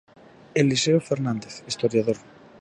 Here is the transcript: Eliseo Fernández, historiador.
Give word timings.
Eliseo 0.61 0.99
Fernández, 1.09 1.53
historiador. 1.71 2.17